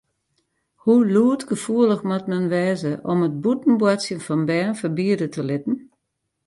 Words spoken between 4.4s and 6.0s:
bern ferbiede te litten?